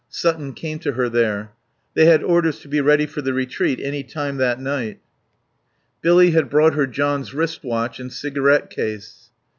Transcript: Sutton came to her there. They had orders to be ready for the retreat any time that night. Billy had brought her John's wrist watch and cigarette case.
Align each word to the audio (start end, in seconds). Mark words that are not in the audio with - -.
Sutton 0.09 0.53
came 0.53 0.79
to 0.79 0.93
her 0.93 1.09
there. 1.09 1.51
They 1.93 2.05
had 2.05 2.23
orders 2.23 2.57
to 2.61 2.67
be 2.67 2.81
ready 2.81 3.05
for 3.05 3.21
the 3.21 3.35
retreat 3.35 3.79
any 3.79 4.01
time 4.01 4.37
that 4.37 4.59
night. 4.59 4.99
Billy 6.01 6.31
had 6.31 6.49
brought 6.49 6.73
her 6.73 6.87
John's 6.87 7.35
wrist 7.35 7.63
watch 7.63 7.99
and 7.99 8.11
cigarette 8.11 8.71
case. 8.71 9.29